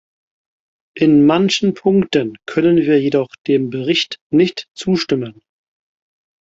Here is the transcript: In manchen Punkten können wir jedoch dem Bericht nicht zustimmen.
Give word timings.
In 0.97 1.27
manchen 1.27 1.75
Punkten 1.75 2.35
können 2.47 2.77
wir 2.77 2.99
jedoch 2.99 3.27
dem 3.45 3.69
Bericht 3.69 4.17
nicht 4.33 4.65
zustimmen. 4.75 5.43